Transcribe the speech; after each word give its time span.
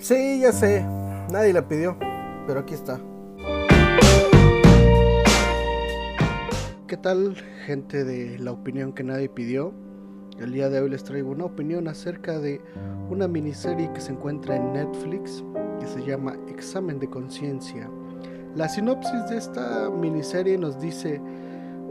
Sí, 0.00 0.40
ya 0.40 0.52
sé, 0.52 0.84
nadie 1.30 1.52
la 1.52 1.68
pidió, 1.68 1.96
pero 2.46 2.60
aquí 2.60 2.74
está. 2.74 3.00
¿Qué 6.88 6.96
tal, 6.96 7.36
gente 7.64 8.04
de 8.04 8.38
la 8.40 8.50
opinión 8.50 8.92
que 8.92 9.04
nadie 9.04 9.28
pidió? 9.28 9.72
El 10.40 10.52
día 10.52 10.68
de 10.68 10.80
hoy 10.80 10.90
les 10.90 11.04
traigo 11.04 11.30
una 11.30 11.44
opinión 11.44 11.86
acerca 11.86 12.40
de 12.40 12.60
una 13.08 13.28
miniserie 13.28 13.92
que 13.92 14.00
se 14.00 14.12
encuentra 14.12 14.56
en 14.56 14.72
Netflix 14.72 15.44
que 15.78 15.86
se 15.86 16.04
llama 16.04 16.36
Examen 16.48 16.98
de 16.98 17.08
Conciencia. 17.08 17.88
La 18.56 18.68
sinopsis 18.68 19.30
de 19.30 19.38
esta 19.38 19.88
miniserie 19.88 20.58
nos 20.58 20.80
dice, 20.80 21.20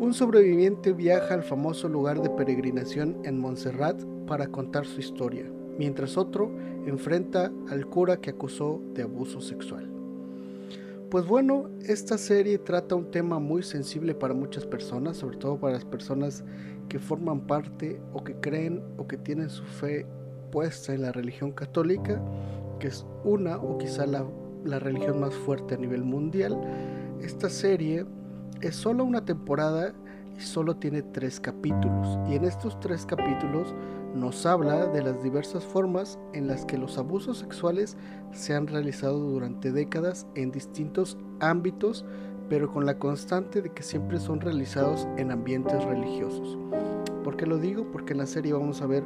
un 0.02 0.16
sobreviviente 0.16 0.94
viaja 0.94 1.36
al 1.36 1.44
famoso 1.44 1.88
lugar 1.88 2.24
de 2.24 2.32
peregrinación 2.32 3.20
en 3.24 3.38
Montserrat 3.38 4.04
para 4.26 4.48
contar 4.48 4.88
su 4.88 5.00
historia, 5.00 5.46
mientras 5.78 6.18
otro 6.18 6.52
enfrenta 6.88 7.52
al 7.70 7.86
cura 7.86 8.18
que 8.18 8.32
acusó 8.32 8.82
de 8.96 9.04
abuso 9.04 9.42
sexual. 9.42 9.88
Pues 11.12 11.28
bueno, 11.28 11.70
esta 11.84 12.18
serie 12.18 12.58
trata 12.58 12.96
un 12.96 13.12
tema 13.12 13.38
muy 13.38 13.62
sensible 13.62 14.16
para 14.16 14.34
muchas 14.34 14.66
personas, 14.66 15.18
sobre 15.18 15.38
todo 15.38 15.60
para 15.60 15.74
las 15.74 15.86
personas 15.86 16.44
que 16.90 16.98
forman 16.98 17.42
parte 17.42 18.02
o 18.12 18.24
que 18.24 18.34
creen 18.34 18.82
o 18.98 19.06
que 19.06 19.18
tienen 19.18 19.52
su 19.52 19.64
fe 19.66 20.08
puesta 20.52 20.96
en 20.96 21.04
la 21.04 21.12
religión 21.12 21.52
católica, 21.52 22.20
que 22.80 22.88
es 22.88 23.06
una 23.24 23.58
o 23.58 23.78
quizá 23.78 24.08
la, 24.08 24.26
la 24.66 24.80
religión 24.80 25.20
más 25.20 25.36
fuerte 25.36 25.76
a 25.76 25.78
nivel 25.78 26.04
mundial. 26.04 26.60
Esta 27.22 27.52
serie 27.52 28.04
es 28.62 28.76
solo 28.76 29.04
una 29.04 29.26
temporada 29.26 29.94
y 30.38 30.42
solo 30.42 30.76
tiene 30.76 31.02
tres 31.02 31.40
capítulos. 31.40 32.18
Y 32.30 32.36
en 32.36 32.46
estos 32.46 32.80
tres 32.80 33.06
capítulos 33.06 33.74
nos 34.16 34.46
habla 34.46 34.88
de 34.88 35.04
las 35.04 35.22
diversas 35.24 35.64
formas 35.64 36.20
en 36.34 36.48
las 36.48 36.66
que 36.66 36.78
los 36.78 36.98
abusos 36.98 37.40
sexuales 37.40 37.98
se 38.32 38.56
han 38.56 38.68
realizado 38.68 39.20
durante 39.20 39.72
décadas 39.72 40.28
en 40.36 40.52
distintos 40.52 41.18
ámbitos, 41.40 42.06
pero 42.50 42.72
con 42.72 42.86
la 42.86 42.98
constante 42.98 43.62
de 43.62 43.70
que 43.70 43.84
siempre 43.84 44.20
son 44.20 44.42
realizados 44.42 45.08
en 45.18 45.32
ambientes 45.32 45.84
religiosos. 45.84 46.58
¿Por 47.24 47.38
qué 47.38 47.46
lo 47.46 47.58
digo? 47.58 47.90
Porque 47.92 48.14
en 48.14 48.20
la 48.20 48.26
serie 48.26 48.54
vamos 48.54 48.82
a 48.82 48.88
ver 48.88 49.04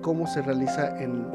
cómo 0.00 0.26
se 0.26 0.40
realiza 0.40 1.02
en, 1.02 1.26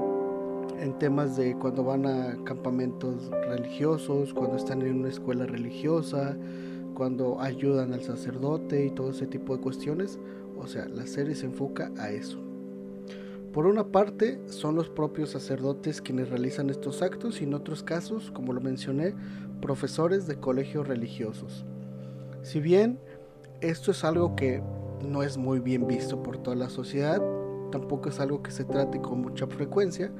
en 0.79 0.97
temas 0.97 1.35
de 1.35 1.55
cuando 1.55 1.83
van 1.83 2.05
a 2.05 2.37
campamentos 2.45 3.29
religiosos, 3.47 4.33
cuando 4.33 4.57
están 4.57 4.81
en 4.81 4.99
una 4.99 5.09
escuela 5.09 5.45
religiosa, 5.45 6.35
cuando 7.01 7.41
ayudan 7.41 7.93
al 7.93 8.03
sacerdote 8.03 8.85
y 8.85 8.91
todo 8.91 9.09
ese 9.09 9.25
tipo 9.25 9.57
de 9.57 9.63
cuestiones. 9.63 10.19
O 10.55 10.67
sea, 10.67 10.87
la 10.87 11.07
serie 11.07 11.33
se 11.33 11.47
enfoca 11.47 11.91
a 11.97 12.11
eso. 12.11 12.37
Por 13.51 13.65
una 13.65 13.87
parte, 13.87 14.39
son 14.45 14.75
los 14.75 14.87
propios 14.87 15.31
sacerdotes 15.31 15.99
quienes 15.99 16.29
realizan 16.29 16.69
estos 16.69 17.01
actos 17.01 17.41
y 17.41 17.45
en 17.45 17.55
otros 17.55 17.81
casos, 17.81 18.29
como 18.29 18.53
lo 18.53 18.61
mencioné, 18.61 19.15
profesores 19.63 20.27
de 20.27 20.35
colegios 20.35 20.87
religiosos. 20.87 21.65
Si 22.43 22.59
bien 22.59 22.99
esto 23.61 23.89
es 23.89 24.03
algo 24.03 24.35
que 24.35 24.61
no 25.03 25.23
es 25.23 25.37
muy 25.37 25.59
bien 25.59 25.87
visto 25.87 26.21
por 26.21 26.37
toda 26.37 26.55
la 26.55 26.69
sociedad, 26.69 27.19
tampoco 27.71 28.09
es 28.09 28.19
algo 28.19 28.43
que 28.43 28.51
se 28.51 28.63
trate 28.63 29.01
con 29.01 29.21
mucha 29.21 29.47
frecuencia, 29.47 30.11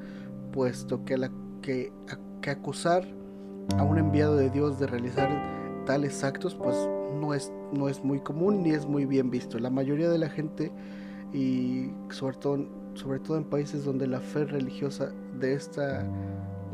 puesto 0.50 1.04
que, 1.04 1.30
que 1.62 2.50
acusar 2.50 3.06
a 3.78 3.84
un 3.84 3.98
enviado 3.98 4.34
de 4.34 4.50
Dios 4.50 4.80
de 4.80 4.88
realizar 4.88 5.62
tales 5.84 6.24
actos, 6.24 6.54
pues 6.54 6.76
no 7.20 7.34
es, 7.34 7.52
no 7.72 7.88
es 7.88 8.02
muy 8.02 8.20
común 8.20 8.62
ni 8.62 8.70
es 8.70 8.86
muy 8.86 9.06
bien 9.06 9.30
visto. 9.30 9.58
La 9.58 9.70
mayoría 9.70 10.08
de 10.08 10.18
la 10.18 10.28
gente, 10.28 10.72
y 11.32 11.90
sobre 12.10 12.36
todo 12.36 12.66
sobre 12.94 13.20
todo 13.20 13.36
en 13.36 13.44
países 13.44 13.84
donde 13.84 14.06
la 14.06 14.20
fe 14.20 14.44
religiosa 14.44 15.12
de 15.38 15.54
esta 15.54 16.06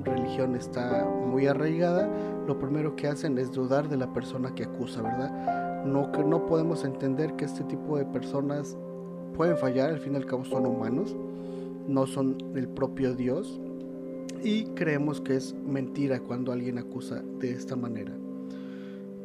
religión 0.05 0.55
está 0.55 1.05
muy 1.05 1.47
arraigada, 1.47 2.09
lo 2.47 2.59
primero 2.59 2.97
que 2.97 3.09
hacen 3.09 3.39
es 3.39 3.53
dudar 3.53 3.89
de 3.89 3.97
la 3.97 4.13
persona 4.13 4.55
que 4.55 4.65
acusa, 4.65 5.03
¿verdad? 5.03 5.85
No, 5.85 6.11
que 6.13 6.25
no 6.25 6.47
podemos 6.47 6.85
entender 6.85 7.35
que 7.35 7.45
este 7.45 7.65
tipo 7.65 7.97
de 7.97 8.05
personas 8.05 8.77
pueden 9.35 9.57
fallar, 9.57 9.91
al 9.91 10.01
fin 10.01 10.15
y 10.15 10.17
al 10.17 10.27
cabo 10.27 10.45
son 10.45 10.67
humanos, 10.67 11.17
no 11.87 12.07
son 12.07 12.37
el 12.55 12.69
propio 12.69 13.15
Dios, 13.15 13.61
y 14.43 14.65
creemos 14.67 15.21
que 15.21 15.37
es 15.37 15.55
mentira 15.55 16.21
cuando 16.21 16.53
alguien 16.53 16.79
acusa 16.79 17.23
de 17.41 17.51
esta 17.51 17.77
manera. 17.77 18.13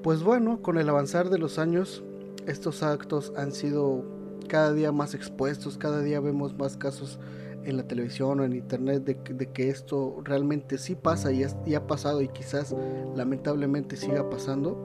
Pues 0.03 0.21
bueno, 0.21 0.61
con 0.61 0.77
el 0.77 0.89
avanzar 0.89 1.29
de 1.29 1.37
los 1.37 1.57
años, 1.57 2.03
estos 2.45 2.83
actos 2.83 3.31
han 3.37 3.53
sido 3.53 4.03
cada 4.49 4.73
día 4.73 4.91
más 4.91 5.13
expuestos, 5.13 5.77
cada 5.77 6.01
día 6.01 6.19
vemos 6.19 6.57
más 6.57 6.75
casos 6.75 7.19
en 7.63 7.77
la 7.77 7.87
televisión 7.87 8.41
o 8.41 8.43
en 8.43 8.51
internet 8.51 9.05
de, 9.05 9.47
que 9.53 9.69
esto 9.69 10.17
realmente 10.25 10.77
sí 10.77 10.95
pasa 10.95 11.31
y, 11.31 11.45
y 11.65 11.75
ha 11.75 11.87
pasado 11.87 12.21
y 12.21 12.27
quizás 12.27 12.75
lamentablemente 13.15 13.95
siga 13.95 14.29
pasando, 14.29 14.77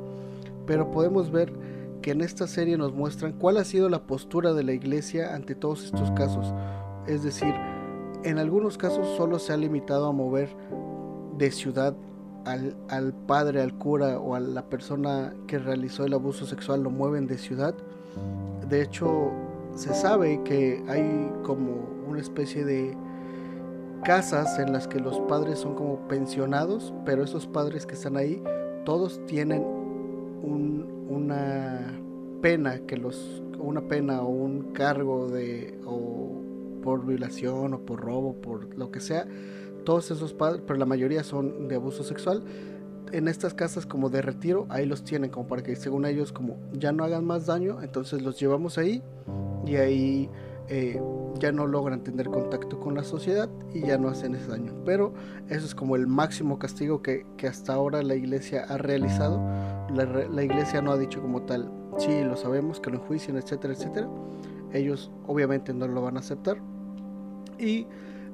pero 0.69 0.93
podemos 0.93 1.33
ver 1.33 1.53
que 2.00 2.12
en 2.12 2.21
esta 2.21 2.47
serie 2.47 2.79
nos 2.79 2.93
muestran 2.93 3.33
cuál 3.33 3.56
ha 3.56 3.65
sido 3.65 3.89
la 3.89 4.06
postura 4.06 4.53
de 4.53 4.62
la 4.62 4.73
iglesia 4.73 5.35
ante 5.35 5.56
todos 5.56 5.85
estos 5.85 6.12
casos. 6.12 6.55
Es 7.09 7.25
decir, 7.25 7.53
en 8.23 8.39
algunos 8.39 8.79
casos 8.79 9.09
solo 9.17 9.41
se 9.41 9.53
ha 9.53 9.56
limitado 9.56 10.06
a 10.06 10.12
mover 10.12 10.49
de 11.37 11.50
ciudad 11.50 11.97
al, 12.48 12.76
al, 12.88 13.12
padre, 13.12 13.60
al 13.62 13.75
cura 13.75 14.19
o 14.19 14.34
a 14.34 14.41
la 14.41 14.62
persona 14.69 15.34
que 15.47 15.59
realizó 15.59 16.04
el 16.04 16.14
abuso 16.14 16.47
sexual, 16.47 16.82
lo 16.82 16.91
mueven 16.91 17.26
de 17.26 17.38
ciudad. 17.38 17.75
De 18.69 18.82
hecho, 18.82 19.31
se 19.75 19.94
sabe 19.94 20.42
que 20.44 20.82
hay 20.88 21.31
como 21.42 21.88
una 22.08 22.20
especie 22.20 22.64
de 22.64 22.97
casas 24.04 24.58
en 24.58 24.72
las 24.72 24.88
que 24.88 25.00
los 25.00 25.20
padres 25.20 25.58
son 25.58 25.75
como 25.75 26.08
pensionados, 26.08 26.94
pero 27.04 27.22
esos 27.22 27.47
padres 27.47 27.87
que 27.87 27.94
están 27.94 28.16
ahí, 28.16 28.42
todos 28.84 29.25
tienen 29.26 29.64
una 31.08 32.00
pena 32.41 32.78
que 32.87 32.97
los 32.97 33.42
una 33.58 33.82
pena 33.82 34.22
o 34.22 34.28
un 34.28 34.72
cargo 34.72 35.28
de 35.28 35.78
o 35.84 36.41
por 36.82 37.04
violación 37.04 37.75
o 37.75 37.81
por 37.81 38.00
robo, 38.00 38.34
por 38.34 38.76
lo 38.78 38.91
que 38.91 39.00
sea, 39.00 39.26
todos 39.84 40.11
esos 40.11 40.34
padres, 40.34 40.62
pero 40.66 40.78
la 40.78 40.87
mayoría 40.87 41.25
son 41.25 41.69
de 41.69 41.77
abuso 41.77 42.05
sexual. 42.05 42.43
En 43.12 43.27
estas 43.27 43.55
casas 43.55 43.87
como 43.87 44.11
de 44.11 44.21
retiro, 44.21 44.66
ahí 44.69 44.84
los 44.84 45.03
tienen 45.03 45.31
como 45.31 45.47
para 45.47 45.62
que 45.62 45.75
según 45.77 46.05
ellos 46.05 46.33
como 46.33 46.59
ya 46.72 46.93
no 46.93 47.05
hagan 47.05 47.25
más 47.25 47.47
daño, 47.47 47.83
entonces 47.83 48.22
los 48.22 48.38
llevamos 48.38 48.77
ahí 48.77 49.03
y 49.65 49.77
ahí 49.77 50.31
eh, 50.71 51.00
ya 51.38 51.50
no 51.50 51.67
logran 51.67 52.03
tener 52.03 52.28
contacto 52.28 52.78
con 52.78 52.94
la 52.94 53.03
sociedad 53.03 53.49
y 53.72 53.81
ya 53.81 53.97
no 53.97 54.09
hacen 54.09 54.34
ese 54.34 54.49
daño. 54.49 54.75
Pero 54.84 55.15
eso 55.49 55.65
es 55.65 55.75
como 55.75 55.97
el 55.97 56.06
máximo 56.06 56.59
castigo 56.59 57.00
que, 57.00 57.25
hasta 57.49 57.72
ahora 57.72 58.03
la 58.03 58.15
iglesia 58.15 58.65
ha 58.69 58.77
realizado. 58.77 59.41
La, 59.94 60.43
iglesia 60.43 60.83
no 60.83 60.93
ha 60.93 60.99
dicho 60.99 61.22
como 61.22 61.43
tal, 61.43 61.71
sí, 61.97 62.22
lo 62.22 62.37
sabemos, 62.37 62.81
que 62.81 62.91
lo 62.91 62.99
enjuicien, 62.99 63.37
etcétera, 63.37 63.72
etcétera. 63.72 64.09
Ellos 64.72 65.11
obviamente 65.27 65.72
no 65.72 65.88
lo 65.88 66.03
van 66.03 66.17
a 66.17 66.21
aceptar. 66.21 66.59
Y 67.59 67.87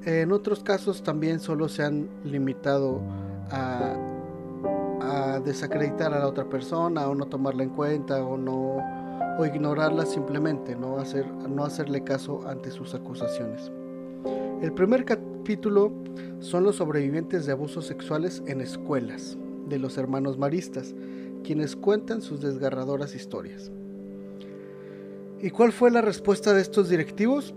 en 0.05 0.31
otros 0.31 0.63
casos 0.63 1.03
también 1.03 1.39
solo 1.39 1.67
se 1.67 1.83
han 1.83 2.07
limitado 2.23 3.01
a, 3.51 3.97
desacreditar 5.43 6.13
a 6.13 6.19
la 6.19 6.27
otra 6.27 6.45
persona 6.45 7.07
o 7.07 7.13
no 7.13 7.27
tomarla 7.27 7.63
en 7.63 7.69
cuenta 7.69 8.23
o 8.23 8.37
no 8.37 8.77
ignorarla 9.45 10.05
simplemente, 10.05 10.75
no 10.75 10.97
hacerle 10.97 12.03
caso 12.03 12.47
ante 12.47 12.71
sus 12.71 12.95
acusaciones. 12.95 13.71
El 14.61 14.73
primer 14.73 15.05
capítulo 15.05 15.91
son 16.39 16.63
los 16.63 16.77
sobrevivientes 16.77 17.45
de 17.45 17.51
abusos 17.51 17.85
sexuales 17.85 18.41
en 18.47 18.61
escuelas, 18.61 19.37
de 19.67 19.77
los 19.77 19.97
hermanos 19.97 20.37
maristas, 20.37 20.95
quienes 21.43 21.75
cuentan 21.75 22.21
sus 22.21 22.41
desgarradoras 22.41 23.13
historias. 23.13 23.71
¿Y 25.41 25.51
cuál 25.51 25.71
fue 25.71 25.91
la 25.91 26.01
respuesta 26.01 26.53
de 26.53 26.61
estos 26.61 26.89
directivos? 26.89 27.53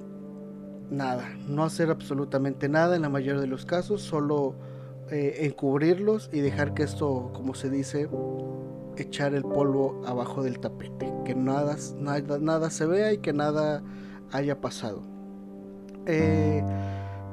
Nada, 0.90 1.28
no 1.46 1.64
hacer 1.64 1.90
absolutamente 1.90 2.68
nada 2.68 2.96
en 2.96 3.02
la 3.02 3.08
mayoría 3.08 3.40
de 3.40 3.46
los 3.46 3.66
casos, 3.66 4.00
solo 4.00 4.54
eh, 5.10 5.46
encubrirlos 5.46 6.30
y 6.32 6.40
dejar 6.40 6.74
que 6.74 6.82
esto, 6.82 7.30
como 7.34 7.54
se 7.54 7.68
dice, 7.68 8.08
echar 8.96 9.34
el 9.34 9.42
polvo 9.42 10.02
abajo 10.06 10.42
del 10.42 10.58
tapete, 10.60 11.12
que 11.24 11.34
nada, 11.34 11.76
nada, 11.98 12.38
nada 12.38 12.70
se 12.70 12.86
vea 12.86 13.12
y 13.12 13.18
que 13.18 13.32
nada 13.32 13.82
haya 14.32 14.60
pasado. 14.60 15.02
Eh, 16.06 16.62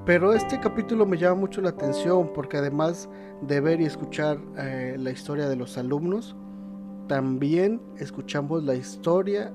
pero 0.05 0.33
este 0.33 0.59
capítulo 0.59 1.05
me 1.05 1.17
llama 1.17 1.35
mucho 1.35 1.61
la 1.61 1.69
atención 1.69 2.31
porque 2.33 2.57
además 2.57 3.09
de 3.41 3.59
ver 3.61 3.81
y 3.81 3.85
escuchar 3.85 4.37
eh, 4.57 4.95
la 4.99 5.11
historia 5.11 5.47
de 5.47 5.55
los 5.55 5.77
alumnos, 5.77 6.35
también 7.07 7.81
escuchamos 7.97 8.63
la 8.63 8.75
historia 8.75 9.51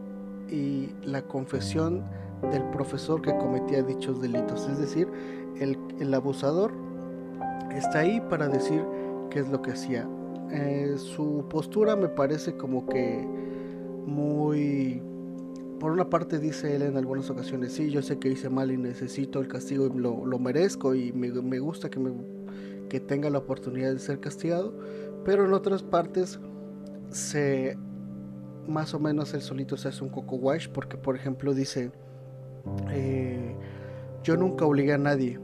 y 0.48 0.90
la 1.04 1.22
confesión 1.22 2.04
del 2.50 2.62
profesor 2.70 3.22
que 3.22 3.36
cometía 3.36 3.82
dichos 3.82 4.20
delitos. 4.20 4.68
Es 4.68 4.78
decir, 4.78 5.08
el, 5.58 5.78
el 5.98 6.12
abusador 6.14 6.72
está 7.74 8.00
ahí 8.00 8.20
para 8.28 8.48
decir 8.48 8.82
qué 9.30 9.40
es 9.40 9.48
lo 9.48 9.62
que 9.62 9.72
hacía. 9.72 10.08
Eh, 10.50 10.94
su 10.96 11.46
postura 11.48 11.96
me 11.96 12.08
parece 12.08 12.56
como 12.56 12.86
que 12.86 13.24
muy 14.06 15.02
por 15.80 15.92
una 15.92 16.10
parte 16.10 16.38
dice 16.38 16.76
él 16.76 16.82
en 16.82 16.96
algunas 16.98 17.30
ocasiones, 17.30 17.72
sí, 17.72 17.90
yo 17.90 18.02
sé 18.02 18.18
que 18.18 18.28
hice 18.28 18.50
mal 18.50 18.70
y 18.70 18.76
necesito 18.76 19.40
el 19.40 19.48
castigo 19.48 19.86
y 19.86 19.98
lo, 19.98 20.26
lo 20.26 20.38
merezco 20.38 20.94
y 20.94 21.10
me, 21.12 21.30
me 21.30 21.58
gusta 21.58 21.88
que, 21.88 21.98
me, 21.98 22.12
que 22.90 23.00
tenga 23.00 23.30
la 23.30 23.38
oportunidad 23.38 23.90
de 23.90 23.98
ser 23.98 24.20
castigado, 24.20 24.74
pero 25.24 25.46
en 25.46 25.54
otras 25.54 25.82
partes 25.82 26.38
se 27.08 27.78
más 28.68 28.92
o 28.92 29.00
menos 29.00 29.32
él 29.32 29.40
solito 29.40 29.76
se 29.78 29.88
hace 29.88 30.04
un 30.04 30.10
coco 30.10 30.36
wash 30.36 30.68
porque 30.68 30.96
por 30.98 31.16
ejemplo 31.16 31.54
dice 31.54 31.90
eh, 32.90 33.54
yo 34.22 34.36
nunca 34.36 34.64
obligué 34.64 34.94
a 34.94 34.98
nadie. 34.98 35.38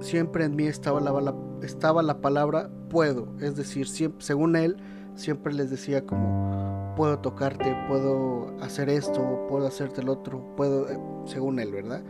Siempre 0.00 0.44
en 0.44 0.56
mí 0.56 0.64
estaba 0.64 1.00
la, 1.00 2.20
palabra 2.20 2.70
puedo. 2.88 3.28
Es 3.40 3.56
decir 3.56 3.88
siempre, 3.88 4.24
según 4.24 4.56
él 4.56 4.76
siempre 5.14 5.52
les 5.52 5.70
decía 5.70 6.06
como 6.06 6.94
puedo 6.96 7.18
tocarte 7.18 7.76
puedo 7.86 8.54
hacer 8.62 8.88
esto 8.88 9.46
puedo 9.46 9.66
hacerte 9.66 10.00
el 10.00 10.08
otro 10.08 10.42
puedo 10.56 10.88
eh, 10.88 10.98
según 11.26 11.58
él 11.58 11.70
verdad 11.70 12.02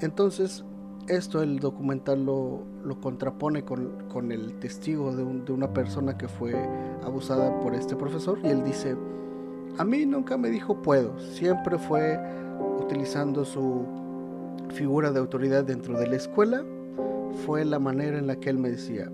entonces 0.00 0.64
esto 1.08 1.42
el 1.42 1.58
documental 1.58 2.24
lo, 2.24 2.64
lo 2.84 3.00
contrapone 3.00 3.64
con, 3.64 4.08
con, 4.08 4.32
el 4.32 4.54
testigo 4.54 5.14
de, 5.14 5.24
de, 5.24 5.52
una 5.52 5.72
persona 5.72 6.16
que 6.16 6.28
fue 6.28 6.54
abusada 7.04 7.58
por 7.60 7.74
este 7.74 7.96
profesor 7.96 8.38
y 8.42 8.48
él 8.48 8.62
dice, 8.62 8.96
a 9.78 9.84
mí 9.84 10.06
nunca 10.06 10.36
me 10.36 10.50
dijo 10.50 10.80
puedo, 10.80 11.18
siempre 11.18 11.78
fue 11.78 12.20
utilizando 12.82 13.44
su 13.44 13.86
figura 14.74 15.12
de 15.12 15.20
autoridad 15.20 15.64
dentro 15.64 15.98
de 15.98 16.06
la 16.06 16.16
escuela, 16.16 16.64
fue 17.44 17.64
la 17.64 17.78
manera 17.78 18.18
en 18.18 18.26
la 18.26 18.36
que 18.36 18.50
él 18.50 18.58
me 18.58 18.70
decía, 18.70 19.10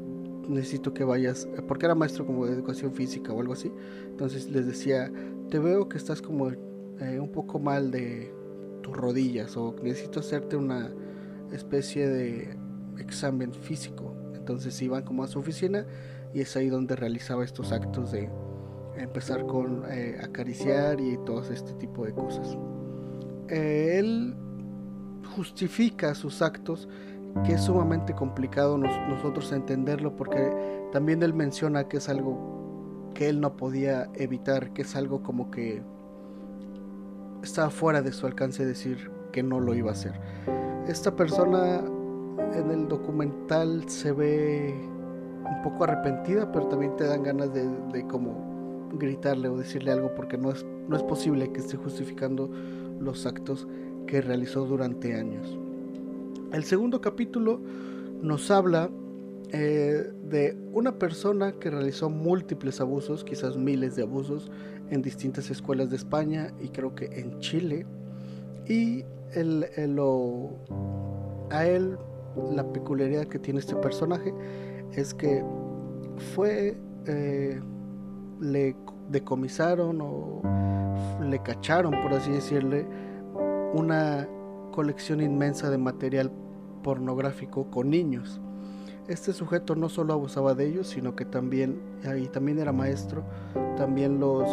necesito 0.49 0.95
que 0.95 1.05
vayas, 1.05 1.49
porque 1.67 1.87
era 1.87 1.95
maestro 1.95 2.27
como 2.27 2.47
de 2.47 2.53
educación 2.53 2.93
física 2.93 3.33
o 3.33 3.41
algo 3.41 3.53
así, 3.53 3.73
entonces 4.07 4.51
les 4.51 4.67
decía, 4.67 5.13
te 5.51 5.59
veo 5.59 5.89
que 5.89 5.97
estás 5.97 6.23
como 6.23 6.51
eh, 6.51 7.21
un 7.21 7.31
poco 7.31 7.59
mal 7.59 7.91
de 7.91 8.33
tus 8.83 8.97
rodillas 8.97 9.57
o 9.57 9.75
necesito 9.83 10.21
hacerte 10.21 10.57
una 10.57 10.91
especie 11.53 12.09
de 12.09 12.57
examen 12.99 13.53
físico. 13.53 14.15
Entonces 14.35 14.81
iban 14.83 15.03
como 15.03 15.23
a 15.23 15.29
su 15.29 15.39
oficina 15.39 15.87
y 16.35 16.41
es 16.41 16.57
ahí 16.57 16.69
donde 16.69 16.97
realizaba 16.97 17.45
estos 17.45 17.73
actos 17.73 18.13
de 18.13 18.31
empezar 18.97 19.47
con 19.47 19.85
eh, 19.91 20.19
acariciar 20.23 21.01
y 21.01 21.19
todo 21.25 21.43
este 21.43 21.73
tipo 21.75 22.05
de 22.05 22.13
cosas. 22.13 22.57
Él 23.49 24.35
justifica 25.37 26.15
sus 26.15 26.43
actos, 26.43 26.89
que 27.45 27.53
es 27.55 27.63
sumamente 27.63 28.15
complicado 28.15 28.79
nosotros 28.79 29.53
entenderlo 29.53 30.17
porque 30.17 30.51
también 30.93 31.23
él 31.23 31.35
menciona 31.35 31.85
que 31.85 31.99
es 31.99 32.09
algo 32.09 33.11
que 33.15 33.29
él 33.29 33.41
no 33.41 33.57
podía 33.57 34.09
evitar, 34.15 34.73
que 34.73 34.83
es 34.83 34.97
algo 34.97 35.23
como 35.23 35.51
que 35.51 35.83
estaba 37.43 37.71
fuera 37.71 38.03
de 38.03 38.13
su 38.13 38.27
alcance 38.27 38.65
decir 38.65 39.11
que 39.33 39.43
no 39.43 39.61
lo 39.61 39.75
iba 39.75 39.91
a 39.91 39.93
hacer. 39.93 40.13
Esta 40.87 41.15
persona 41.15 41.81
en 42.55 42.71
el 42.71 42.89
documental 42.89 43.89
se 43.89 44.13
ve 44.13 44.75
un 45.45 45.63
poco 45.63 45.85
arrepentida, 45.85 46.51
pero 46.51 46.67
también 46.67 46.97
te 46.97 47.05
dan 47.05 47.23
ganas 47.23 47.53
de, 47.53 48.07
como 48.09 48.89
gritarle 48.95 49.49
o 49.49 49.57
decirle 49.57 49.93
algo 49.93 50.15
porque 50.15 50.39
no 50.39 50.51
es, 50.51 50.65
no 50.89 50.97
es 50.97 51.03
posible 51.03 51.53
que 51.53 51.61
esté 51.61 51.77
justificando 51.77 52.51
los 53.01 53.27
actos 53.27 53.67
que 54.07 54.21
realizó 54.21 54.65
durante 54.67 55.15
años. 55.15 55.59
El 56.53 56.65
segundo 56.65 57.01
capítulo 57.01 57.61
nos 58.23 58.51
habla 58.51 58.91
eh, 59.53 60.13
de 60.25 60.57
una 60.73 60.99
persona 60.99 61.53
que 61.53 61.71
realizó 61.71 62.11
múltiples 62.11 62.81
abusos, 62.81 63.25
quizás 63.25 63.57
miles 63.57 63.97
de 63.97 64.03
abusos, 64.03 64.51
en 64.91 65.03
distintas 65.03 65.51
escuelas 65.51 65.91
de 65.91 65.97
España 65.97 66.53
y 66.61 66.69
creo 66.69 66.95
que 66.95 67.07
en 67.07 67.39
Chile. 67.41 67.87
Y 68.67 69.05
lo, 69.87 70.51
a 71.51 71.67
él 71.67 71.99
la 72.53 72.65
peculiaridad 72.73 73.27
que 73.27 73.39
tiene 73.39 73.61
este 73.61 73.77
personaje 73.77 74.33
es 74.93 75.13
que 75.15 75.45
fue 76.35 76.77
eh, 77.07 77.61
le 78.41 78.77
decomisaron 79.11 80.01
o 80.01 80.43
le 81.29 81.43
cacharon 81.43 81.93
por 82.03 82.13
así 82.15 82.31
decirle 82.31 82.87
una 83.73 84.27
colección 84.73 85.21
inmensa 85.21 85.71
de 85.71 85.79
material 85.79 86.31
pornográfico 86.83 87.71
con 87.71 87.91
niños. 87.91 88.41
Este 89.09 89.33
sujeto 89.33 89.75
no 89.75 89.89
solo 89.89 90.13
abusaba 90.13 90.55
de 90.55 90.67
ellos 90.67 90.89
sino 90.89 91.17
que 91.17 91.25
también 91.25 91.81
y 92.19 92.27
también 92.29 92.59
era 92.59 92.73
maestro 92.73 93.25
también 93.77 94.21
los 94.21 94.49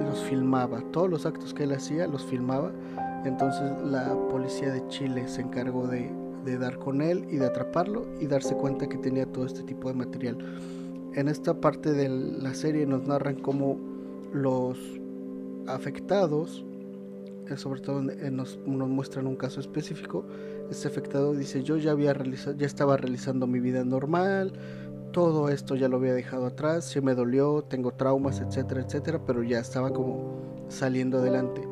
los 0.00 0.22
filmaba. 0.24 0.80
Todos 0.92 1.10
los 1.10 1.26
actos 1.26 1.54
que 1.54 1.64
él 1.64 1.72
hacía 1.72 2.06
los 2.06 2.24
filmaba. 2.24 2.72
Entonces 3.24 3.70
la 3.84 4.14
policía 4.30 4.72
de 4.72 4.86
Chile 4.88 5.28
se 5.28 5.42
encargó 5.42 5.86
de, 5.86 6.10
dar 6.58 6.78
con 6.78 7.02
él 7.02 7.26
y 7.30 7.36
de 7.36 7.46
atraparlo 7.46 8.06
y 8.20 8.26
darse 8.26 8.56
cuenta 8.56 8.88
que 8.88 8.98
tenía 8.98 9.26
todo 9.26 9.46
este 9.46 9.62
tipo 9.62 9.88
de 9.88 9.94
material. 9.94 10.38
En 11.14 11.28
esta 11.28 11.54
parte 11.54 11.92
de 11.92 12.08
la 12.08 12.54
serie 12.54 12.86
nos 12.86 13.06
narran 13.06 13.36
cómo 13.36 13.78
los 14.32 14.78
afectados, 15.66 16.64
eh, 17.48 17.56
sobre 17.56 17.80
todo 17.80 18.02
nos, 18.02 18.58
nos, 18.66 18.88
muestran 18.88 19.26
un 19.26 19.36
caso 19.36 19.60
específico, 19.60 20.24
este 20.70 20.88
afectado 20.88 21.34
dice 21.34 21.62
yo 21.62 21.76
ya 21.76 21.92
había 21.92 22.14
realizado, 22.14 22.56
ya 22.56 22.66
estaba 22.66 22.96
realizando 22.96 23.46
mi 23.46 23.60
vida 23.60 23.84
normal, 23.84 24.52
todo 25.12 25.50
esto 25.50 25.76
ya 25.76 25.88
lo 25.88 25.98
había 25.98 26.14
dejado 26.14 26.46
atrás, 26.46 26.84
se 26.84 27.00
me 27.00 27.14
dolió, 27.14 27.62
tengo 27.62 27.92
traumas, 27.92 28.40
etcétera, 28.40 28.80
etcétera, 28.80 29.20
pero 29.24 29.42
ya 29.42 29.58
estaba 29.58 29.92
como 29.92 30.40
saliendo 30.68 31.18
adelante. 31.18 31.62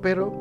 Pero 0.00 0.32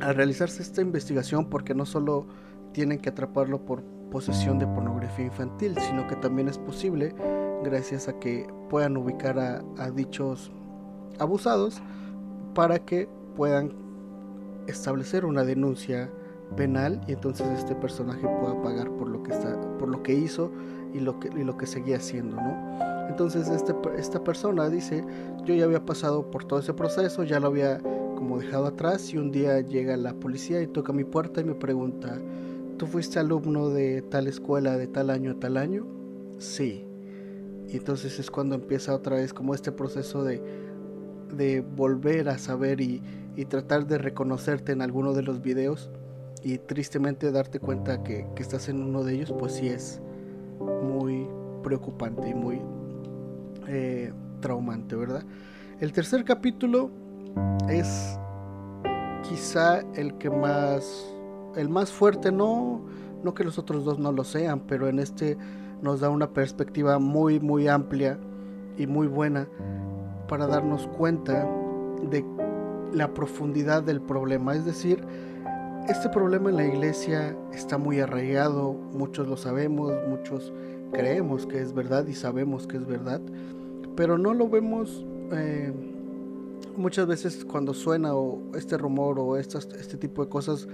al 0.00 0.14
realizarse 0.14 0.62
esta 0.62 0.80
investigación, 0.80 1.48
porque 1.48 1.74
no 1.74 1.86
solo 1.86 2.26
tienen 2.72 2.98
que 2.98 3.10
atraparlo 3.10 3.64
por 3.64 3.82
posesión 4.10 4.58
de 4.58 4.66
pornografía 4.66 5.26
infantil, 5.26 5.76
sino 5.78 6.06
que 6.06 6.16
también 6.16 6.48
es 6.48 6.58
posible, 6.58 7.14
gracias 7.62 8.08
a 8.08 8.18
que 8.18 8.46
puedan 8.68 8.96
ubicar 8.96 9.38
a, 9.38 9.90
dichos 9.90 10.52
abusados, 11.18 11.80
para 12.54 12.78
que 12.78 13.08
puedan 13.36 13.72
establecer 14.66 15.24
una 15.24 15.44
denuncia 15.44 16.10
penal 16.56 17.00
y 17.08 17.12
entonces 17.12 17.46
este 17.58 17.74
personaje 17.74 18.26
pueda 18.40 18.60
pagar 18.62 18.90
por 18.90 19.08
lo 19.08 19.22
que 19.22 19.32
está 19.32 19.60
por 19.78 19.88
lo 19.88 20.02
que 20.02 20.14
hizo 20.14 20.52
y 20.92 21.00
lo 21.00 21.18
que, 21.18 21.28
y 21.28 21.42
lo 21.42 21.56
que 21.56 21.66
seguía 21.66 21.96
haciendo 21.96 22.36
no 22.36 23.08
entonces 23.08 23.48
este, 23.48 23.74
esta 23.98 24.22
persona 24.22 24.68
dice 24.68 25.04
yo 25.44 25.54
ya 25.54 25.64
había 25.64 25.84
pasado 25.84 26.30
por 26.30 26.44
todo 26.44 26.60
ese 26.60 26.72
proceso 26.72 27.24
ya 27.24 27.40
lo 27.40 27.48
había 27.48 27.80
como 28.14 28.38
dejado 28.38 28.66
atrás 28.66 29.12
y 29.12 29.18
un 29.18 29.30
día 29.30 29.60
llega 29.60 29.96
la 29.96 30.14
policía 30.14 30.62
y 30.62 30.66
toca 30.66 30.92
mi 30.92 31.04
puerta 31.04 31.42
y 31.42 31.44
me 31.44 31.54
pregunta, 31.54 32.18
¿tú 32.78 32.86
fuiste 32.86 33.18
alumno 33.18 33.68
de 33.68 34.02
tal 34.02 34.26
escuela 34.28 34.78
de 34.78 34.86
tal 34.86 35.10
año 35.10 35.32
a 35.32 35.34
tal 35.34 35.58
año? 35.58 35.86
Sí. 36.38 36.86
Y 37.68 37.76
entonces 37.76 38.18
es 38.18 38.30
cuando 38.30 38.54
empieza 38.54 38.94
otra 38.94 39.16
vez 39.16 39.34
como 39.34 39.54
este 39.54 39.72
proceso 39.72 40.24
de, 40.24 40.40
de 41.32 41.60
volver 41.60 42.28
a 42.28 42.38
saber 42.38 42.80
y, 42.80 43.02
y, 43.36 43.44
tratar 43.46 43.86
de 43.86 43.98
reconocerte 43.98 44.72
en 44.72 44.82
alguno 44.82 45.12
de 45.12 45.22
los 45.22 45.42
videos 45.42 45.90
y 46.42 46.58
tristemente 46.58 47.32
darte 47.32 47.58
cuenta 47.58 48.02
que, 48.02 48.26
que 48.34 48.42
estás 48.42 48.68
en 48.68 48.82
uno 48.82 49.02
de 49.02 49.14
ellos, 49.14 49.34
pues 49.38 49.54
sí 49.54 49.68
es 49.68 50.00
muy 50.82 51.26
preocupante 51.62 52.28
y 52.28 52.34
muy 52.34 52.60
eh, 53.66 54.12
traumante, 54.40 54.94
¿verdad? 54.94 55.24
El 55.80 55.92
tercer 55.92 56.24
capítulo 56.24 56.90
es 57.68 58.18
quizá 59.28 59.80
el 59.94 60.18
que 60.18 60.30
más, 60.30 61.14
el 61.56 61.68
más 61.68 61.90
fuerte, 61.90 62.30
no, 62.30 62.82
no 63.24 63.34
que 63.34 63.42
los 63.42 63.58
otros 63.58 63.84
dos 63.84 63.98
no 63.98 64.12
lo 64.12 64.22
sean, 64.24 64.60
pero 64.60 64.88
en 64.88 64.98
este 64.98 65.36
nos 65.82 66.00
da 66.00 66.10
una 66.10 66.30
perspectiva 66.30 66.98
muy, 66.98 67.40
muy 67.40 67.68
amplia 67.68 68.18
y 68.76 68.86
muy 68.86 69.06
buena 69.06 69.48
para 70.28 70.46
darnos 70.46 70.86
cuenta 70.88 71.48
de 72.10 72.24
la 72.92 73.12
profundidad 73.12 73.82
del 73.82 74.00
problema. 74.00 74.54
Es 74.54 74.64
decir, 74.64 75.04
este 75.88 76.08
problema 76.08 76.50
en 76.50 76.56
la 76.56 76.64
iglesia 76.66 77.36
está 77.52 77.78
muy 77.78 78.00
arraigado, 78.00 78.72
muchos 78.72 79.28
lo 79.28 79.36
sabemos, 79.36 79.92
muchos 80.08 80.52
creemos 80.92 81.46
que 81.46 81.60
es 81.60 81.74
verdad 81.74 82.06
y 82.06 82.14
sabemos 82.14 82.66
que 82.66 82.76
es 82.76 82.86
verdad, 82.86 83.20
pero 83.96 84.16
no 84.16 84.32
lo 84.32 84.48
vemos 84.48 85.04
eh, 85.32 85.72
muchas 86.76 87.06
veces 87.06 87.44
cuando 87.44 87.74
suena 87.74 88.14
o 88.14 88.40
este 88.54 88.78
rumor 88.78 89.18
o 89.18 89.36
este 89.36 89.96
tipo 89.96 90.24
de 90.24 90.28
cosas, 90.28 90.68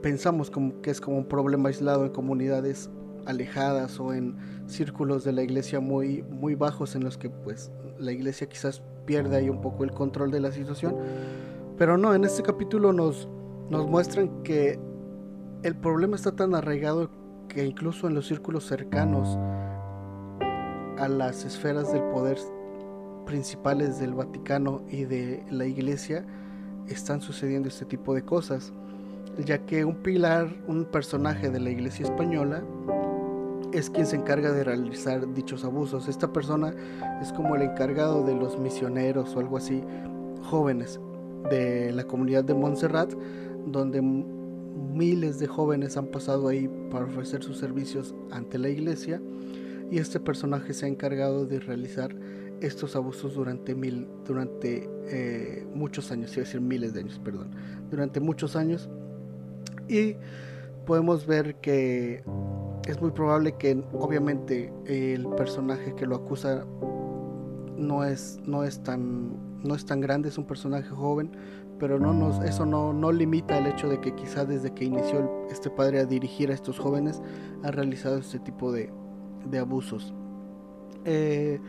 pensamos 0.00 0.50
que 0.82 0.90
es 0.90 1.00
como 1.00 1.18
un 1.18 1.26
problema 1.26 1.68
aislado 1.68 2.04
en 2.04 2.12
comunidades 2.12 2.90
alejadas 3.26 4.00
o 4.00 4.12
en 4.12 4.36
círculos 4.66 5.24
de 5.24 5.32
la 5.32 5.42
iglesia 5.42 5.80
muy, 5.80 6.22
muy 6.22 6.54
bajos 6.54 6.96
en 6.96 7.04
los 7.04 7.16
que 7.16 7.30
pues 7.30 7.70
la 8.02 8.12
iglesia 8.12 8.48
quizás 8.48 8.82
pierde 9.06 9.36
ahí 9.36 9.48
un 9.48 9.60
poco 9.60 9.84
el 9.84 9.92
control 9.92 10.30
de 10.30 10.40
la 10.40 10.52
situación. 10.52 10.96
Pero 11.78 11.96
no, 11.96 12.14
en 12.14 12.24
este 12.24 12.42
capítulo 12.42 12.92
nos, 12.92 13.28
nos 13.70 13.86
muestran 13.86 14.42
que 14.42 14.78
el 15.62 15.76
problema 15.76 16.16
está 16.16 16.32
tan 16.32 16.54
arraigado 16.54 17.10
que 17.48 17.64
incluso 17.64 18.06
en 18.06 18.14
los 18.14 18.26
círculos 18.26 18.66
cercanos 18.66 19.38
a 20.98 21.08
las 21.08 21.44
esferas 21.44 21.92
del 21.92 22.02
poder 22.04 22.38
principales 23.26 23.98
del 23.98 24.14
Vaticano 24.14 24.82
y 24.90 25.04
de 25.04 25.44
la 25.50 25.64
Iglesia 25.64 26.24
están 26.88 27.20
sucediendo 27.20 27.68
este 27.68 27.84
tipo 27.84 28.14
de 28.14 28.22
cosas, 28.22 28.72
ya 29.44 29.58
que 29.58 29.84
un 29.84 29.96
pilar, 29.96 30.54
un 30.66 30.84
personaje 30.84 31.50
de 31.50 31.60
la 31.60 31.70
iglesia 31.70 32.04
española, 32.06 32.62
es 33.72 33.90
quien 33.90 34.06
se 34.06 34.16
encarga 34.16 34.52
de 34.52 34.64
realizar 34.64 35.32
dichos 35.34 35.64
abusos. 35.64 36.08
Esta 36.08 36.32
persona 36.32 36.74
es 37.20 37.32
como 37.32 37.56
el 37.56 37.62
encargado 37.62 38.24
de 38.24 38.34
los 38.34 38.58
misioneros 38.58 39.34
o 39.34 39.40
algo 39.40 39.56
así, 39.56 39.82
jóvenes 40.42 41.00
de 41.50 41.92
la 41.92 42.04
comunidad 42.04 42.44
de 42.44 42.54
Montserrat, 42.54 43.12
donde 43.66 44.02
miles 44.02 45.38
de 45.38 45.46
jóvenes 45.46 45.96
han 45.96 46.06
pasado 46.06 46.48
ahí 46.48 46.68
para 46.90 47.06
ofrecer 47.06 47.42
sus 47.42 47.58
servicios 47.58 48.14
ante 48.30 48.58
la 48.58 48.68
iglesia 48.68 49.20
y 49.90 49.98
este 49.98 50.20
personaje 50.20 50.72
se 50.72 50.86
ha 50.86 50.88
encargado 50.88 51.46
de 51.46 51.60
realizar 51.60 52.14
estos 52.60 52.96
abusos 52.96 53.34
durante 53.34 53.74
mil 53.74 54.08
durante 54.24 54.88
eh, 55.08 55.66
muchos 55.74 56.12
años, 56.12 56.32
iba 56.32 56.44
decir 56.44 56.60
miles 56.60 56.94
de 56.94 57.00
años, 57.00 57.20
perdón, 57.22 57.50
durante 57.90 58.20
muchos 58.20 58.56
años 58.56 58.88
y 59.88 60.16
podemos 60.86 61.26
ver 61.26 61.56
que 61.56 62.22
es 62.86 63.00
muy 63.00 63.10
probable 63.10 63.52
que 63.52 63.82
obviamente 63.92 64.72
el 64.86 65.26
personaje 65.28 65.94
que 65.94 66.06
lo 66.06 66.16
acusa 66.16 66.64
no 67.76 68.04
es 68.04 68.40
no 68.44 68.64
es 68.64 68.82
tan 68.82 69.52
no 69.62 69.74
es 69.74 69.86
tan 69.86 70.00
grande, 70.00 70.28
es 70.28 70.38
un 70.38 70.44
personaje 70.44 70.88
joven, 70.88 71.30
pero 71.78 71.98
no 71.98 72.12
nos, 72.12 72.44
eso 72.44 72.66
no, 72.66 72.92
no 72.92 73.12
limita 73.12 73.58
el 73.58 73.66
hecho 73.66 73.88
de 73.88 74.00
que 74.00 74.12
quizá 74.12 74.44
desde 74.44 74.72
que 74.72 74.84
inició 74.84 75.46
este 75.50 75.70
padre 75.70 76.00
a 76.00 76.04
dirigir 76.04 76.50
a 76.50 76.54
estos 76.54 76.78
jóvenes 76.78 77.22
ha 77.62 77.70
realizado 77.70 78.18
este 78.18 78.38
tipo 78.40 78.72
de, 78.72 78.90
de 79.46 79.58
abusos. 79.58 80.12
Eh, 81.04 81.60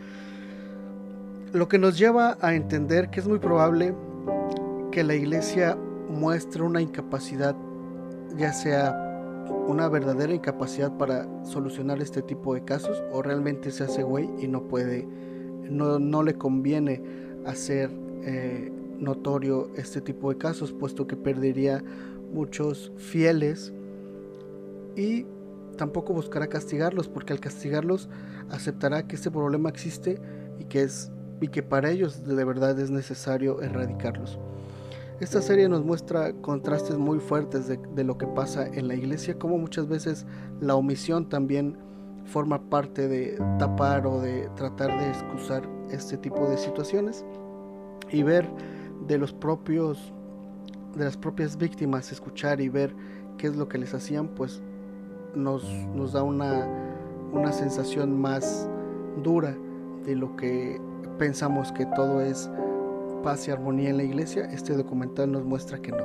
lo 1.51 1.67
que 1.67 1.77
nos 1.77 1.97
lleva 1.97 2.37
a 2.41 2.55
entender 2.55 3.09
que 3.09 3.19
es 3.19 3.27
muy 3.27 3.39
probable 3.39 3.95
que 4.91 5.03
la 5.03 5.13
iglesia 5.13 5.77
muestre 6.09 6.63
una 6.63 6.81
incapacidad, 6.81 7.55
ya 8.37 8.53
sea 8.53 9.02
una 9.67 9.87
verdadera 9.89 10.33
incapacidad 10.33 10.95
para 10.97 11.27
solucionar 11.45 12.01
este 12.01 12.21
tipo 12.21 12.53
de 12.53 12.63
casos 12.63 13.03
o 13.11 13.21
realmente 13.21 13.71
se 13.71 13.83
hace 13.83 14.03
güey 14.03 14.29
y 14.39 14.47
no 14.47 14.63
puede, 14.67 15.07
no, 15.69 15.99
no 15.99 16.23
le 16.23 16.35
conviene 16.35 17.01
hacer 17.45 17.89
eh, 18.23 18.71
notorio 18.99 19.69
este 19.75 20.01
tipo 20.01 20.29
de 20.29 20.37
casos, 20.37 20.71
puesto 20.71 21.07
que 21.07 21.15
perdería 21.15 21.83
muchos 22.31 22.91
fieles 22.97 23.73
y 24.95 25.25
tampoco 25.77 26.13
buscará 26.13 26.47
castigarlos, 26.47 27.07
porque 27.07 27.33
al 27.33 27.39
castigarlos 27.39 28.09
aceptará 28.49 29.07
que 29.07 29.15
este 29.15 29.31
problema 29.31 29.69
existe 29.69 30.19
y 30.59 30.65
que 30.65 30.83
es 30.83 31.11
y 31.41 31.49
que 31.49 31.61
para 31.61 31.89
ellos 31.89 32.25
de 32.25 32.45
verdad 32.45 32.79
es 32.79 32.89
necesario 32.89 33.61
erradicarlos. 33.61 34.39
Esta 35.19 35.41
serie 35.41 35.69
nos 35.69 35.85
muestra 35.85 36.33
contrastes 36.33 36.97
muy 36.97 37.19
fuertes 37.19 37.67
de, 37.67 38.03
lo 38.03 38.17
que 38.17 38.25
pasa 38.27 38.67
en 38.67 38.87
la 38.87 38.95
iglesia, 38.95 39.37
como 39.37 39.57
muchas 39.57 39.87
veces 39.87 40.25
la 40.59 40.75
omisión 40.75 41.29
también 41.29 41.77
forma 42.25 42.59
parte 42.69 43.07
de 43.07 43.37
tapar 43.59 44.07
o 44.07 44.19
de 44.19 44.49
tratar 44.55 44.97
de 44.99 45.09
excusar 45.09 45.69
este 45.91 46.17
tipo 46.17 46.47
de 46.47 46.57
situaciones 46.57 47.25
y 48.09 48.23
ver 48.23 48.49
de 49.07 49.17
los 49.17 49.33
propios 49.33 50.13
de 50.95 51.05
las 51.05 51.17
propias 51.17 51.57
víctimas 51.57 52.11
escuchar 52.11 52.61
y 52.61 52.69
ver 52.69 52.93
qué 53.37 53.47
es 53.47 53.55
lo 53.55 53.67
que 53.67 53.77
les 53.77 53.93
hacían 53.93 54.27
pues 54.27 54.61
nos, 55.35 55.63
nos 55.95 56.13
da 56.13 56.23
una, 56.23 56.67
una 57.31 57.51
sensación 57.51 58.19
más 58.19 58.69
dura 59.23 59.55
de 60.05 60.15
lo 60.15 60.35
que 60.35 60.79
pensamos 61.17 61.71
que 61.71 61.85
todo 61.87 62.21
es 62.21 62.49
paz 63.23 63.47
y 63.47 63.51
armonía 63.51 63.89
en 63.89 63.97
la 63.97 64.03
iglesia 64.03 64.45
este 64.45 64.73
documental 64.73 65.31
nos 65.31 65.43
muestra 65.43 65.81
que 65.81 65.91
no 65.91 66.03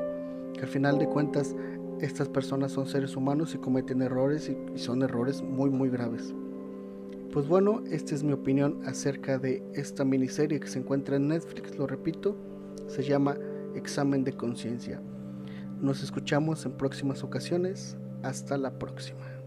que 0.55 0.63
al 0.63 0.69
final 0.69 0.99
de 0.99 1.07
cuentas 1.07 1.55
estas 2.01 2.29
personas 2.29 2.73
son 2.73 2.87
seres 2.87 3.17
humanos 3.17 3.55
y 3.55 3.59
cometen 3.59 4.01
errores 4.01 4.51
y 4.75 4.79
son 4.79 5.03
errores 5.03 5.43
muy 5.43 5.69
muy 5.69 5.91
graves 5.91 6.33
pues 7.33 7.47
bueno, 7.47 7.83
esta 7.91 8.15
es 8.15 8.25
mi 8.25 8.33
opinión 8.33 8.81
acerca 8.87 9.39
de 9.39 9.63
esta 9.75 10.05
miniserie 10.05 10.61
que 10.61 10.67
se 10.67 10.79
encuentra 10.79 11.17
en 11.17 11.29
Netflix, 11.29 11.77
lo 11.77 11.87
repito, 11.87 12.37
se 12.87 13.03
llama 13.03 13.37
Examen 13.75 14.25
de 14.25 14.33
Conciencia. 14.33 15.01
Nos 15.81 16.03
escuchamos 16.03 16.65
en 16.65 16.73
próximas 16.73 17.23
ocasiones. 17.23 17.97
Hasta 18.23 18.57
la 18.57 18.79
próxima. 18.79 19.38